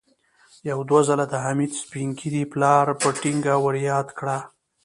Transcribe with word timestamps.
يو 0.69 0.79
دوه 0.89 1.01
ځله 1.07 1.25
د 1.29 1.33
حميد 1.45 1.71
سپين 1.81 2.09
ږيري 2.19 2.43
پلار 2.53 2.85
په 3.01 3.09
ټينګه 3.21 3.53
ور 3.63 3.75
ياده 3.89 4.13
کړه. 4.19 4.37